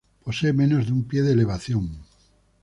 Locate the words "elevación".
1.33-1.99